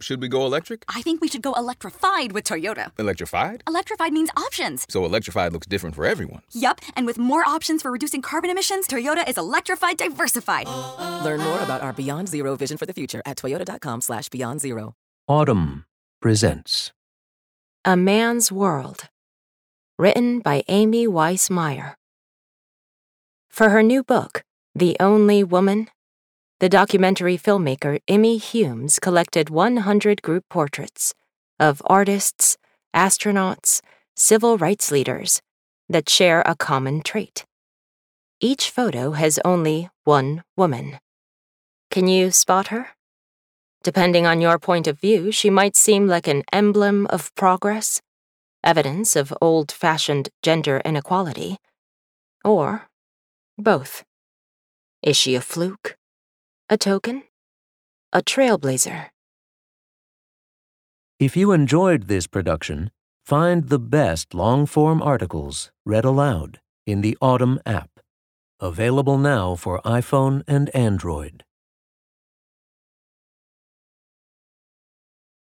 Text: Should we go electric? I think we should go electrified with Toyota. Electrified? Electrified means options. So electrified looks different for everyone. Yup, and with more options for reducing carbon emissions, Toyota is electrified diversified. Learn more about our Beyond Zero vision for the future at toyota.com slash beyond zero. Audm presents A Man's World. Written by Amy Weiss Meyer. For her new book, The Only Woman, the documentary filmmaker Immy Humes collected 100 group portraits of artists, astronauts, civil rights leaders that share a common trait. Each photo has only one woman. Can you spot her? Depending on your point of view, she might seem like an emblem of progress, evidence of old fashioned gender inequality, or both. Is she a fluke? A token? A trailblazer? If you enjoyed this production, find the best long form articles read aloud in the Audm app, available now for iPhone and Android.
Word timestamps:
Should 0.00 0.22
we 0.22 0.28
go 0.28 0.46
electric? 0.46 0.84
I 0.88 1.02
think 1.02 1.20
we 1.20 1.28
should 1.28 1.42
go 1.42 1.52
electrified 1.52 2.32
with 2.32 2.44
Toyota. 2.44 2.90
Electrified? 2.98 3.62
Electrified 3.68 4.14
means 4.14 4.30
options. 4.34 4.86
So 4.88 5.04
electrified 5.04 5.52
looks 5.52 5.66
different 5.66 5.94
for 5.94 6.06
everyone. 6.06 6.40
Yup, 6.52 6.80
and 6.96 7.04
with 7.06 7.18
more 7.18 7.44
options 7.46 7.82
for 7.82 7.90
reducing 7.90 8.22
carbon 8.22 8.48
emissions, 8.48 8.86
Toyota 8.88 9.28
is 9.28 9.36
electrified 9.36 9.98
diversified. 9.98 10.66
Learn 11.22 11.40
more 11.40 11.60
about 11.60 11.82
our 11.82 11.92
Beyond 11.92 12.28
Zero 12.28 12.56
vision 12.56 12.78
for 12.78 12.86
the 12.86 12.94
future 12.94 13.20
at 13.26 13.36
toyota.com 13.36 14.00
slash 14.00 14.30
beyond 14.30 14.60
zero. 14.62 14.94
Audm 15.28 15.84
presents 16.22 16.92
A 17.84 17.94
Man's 17.94 18.50
World. 18.50 19.08
Written 19.98 20.40
by 20.40 20.62
Amy 20.68 21.06
Weiss 21.06 21.50
Meyer. 21.50 21.94
For 23.50 23.68
her 23.68 23.82
new 23.82 24.02
book, 24.02 24.44
The 24.74 24.96
Only 24.98 25.44
Woman, 25.44 25.88
the 26.60 26.68
documentary 26.68 27.38
filmmaker 27.38 28.00
Immy 28.06 28.38
Humes 28.38 28.98
collected 28.98 29.48
100 29.48 30.20
group 30.20 30.44
portraits 30.50 31.14
of 31.58 31.80
artists, 31.86 32.58
astronauts, 32.94 33.80
civil 34.14 34.58
rights 34.58 34.90
leaders 34.90 35.40
that 35.88 36.10
share 36.10 36.42
a 36.44 36.54
common 36.54 37.00
trait. 37.00 37.46
Each 38.40 38.70
photo 38.70 39.12
has 39.12 39.40
only 39.42 39.88
one 40.04 40.44
woman. 40.54 40.98
Can 41.90 42.06
you 42.06 42.30
spot 42.30 42.68
her? 42.68 42.88
Depending 43.82 44.26
on 44.26 44.42
your 44.42 44.58
point 44.58 44.86
of 44.86 45.00
view, 45.00 45.32
she 45.32 45.48
might 45.48 45.76
seem 45.76 46.06
like 46.06 46.28
an 46.28 46.42
emblem 46.52 47.06
of 47.06 47.34
progress, 47.36 48.02
evidence 48.62 49.16
of 49.16 49.32
old 49.40 49.72
fashioned 49.72 50.28
gender 50.42 50.82
inequality, 50.84 51.56
or 52.44 52.90
both. 53.56 54.04
Is 55.02 55.16
she 55.16 55.34
a 55.34 55.40
fluke? 55.40 55.96
A 56.72 56.78
token? 56.78 57.24
A 58.12 58.22
trailblazer? 58.22 59.06
If 61.18 61.36
you 61.36 61.50
enjoyed 61.50 62.06
this 62.06 62.28
production, 62.28 62.92
find 63.24 63.68
the 63.68 63.80
best 63.80 64.34
long 64.34 64.66
form 64.66 65.02
articles 65.02 65.72
read 65.84 66.04
aloud 66.04 66.60
in 66.86 67.00
the 67.00 67.18
Audm 67.20 67.58
app, 67.66 67.98
available 68.60 69.18
now 69.18 69.56
for 69.56 69.80
iPhone 69.84 70.44
and 70.46 70.70
Android. 70.72 71.42